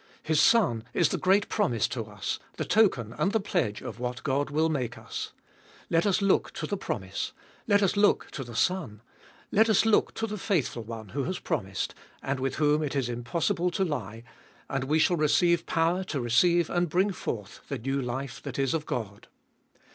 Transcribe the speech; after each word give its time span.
His 0.23 0.41
Son 0.41 0.83
is 0.95 1.09
the 1.09 1.17
great 1.19 1.47
promise 1.47 1.87
to 1.89 2.05
us, 2.07 2.39
the 2.57 2.65
token 2.65 3.13
and 3.19 3.31
the 3.31 3.39
pledge 3.39 3.83
of 3.83 3.99
what 3.99 4.23
God 4.23 4.49
will 4.49 4.67
make 4.67 4.97
us. 4.97 5.31
Let 5.91 6.07
us 6.07 6.23
look 6.23 6.49
to 6.53 6.65
the 6.65 6.75
promise, 6.75 7.33
let 7.67 7.83
us 7.83 7.95
look 7.95 8.31
to 8.31 8.43
the 8.43 8.55
Son, 8.55 9.01
let 9.51 9.69
us 9.69 9.85
look 9.85 10.15
to 10.15 10.25
the 10.25 10.39
faithful 10.39 10.81
One 10.83 11.09
who 11.09 11.25
has 11.25 11.37
promised, 11.37 11.93
and 12.23 12.39
with 12.39 12.55
whom 12.55 12.81
it 12.81 12.95
is 12.95 13.09
impossible 13.09 13.69
to 13.69 13.85
lie, 13.85 14.23
and 14.67 14.85
we 14.85 14.97
shall 14.97 15.17
receive 15.17 15.67
power 15.67 16.01
444 16.01 16.01
abe 16.01 16.01
f>olfe0t 16.01 16.01
of 16.01 16.07
to 16.13 16.19
receive 16.21 16.69
and 16.71 16.89
bring 16.89 17.11
forth 17.11 17.59
the 17.69 17.77
new 17.77 18.01
life 18.01 18.41
that 18.41 18.57
is 18.57 18.73
of 18.73 18.87
God. 18.87 19.27